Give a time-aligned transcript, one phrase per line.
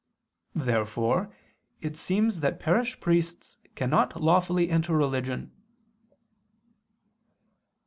[0.55, 1.31] Therefore
[1.79, 5.51] it seems that parish priests cannot lawfully enter religion.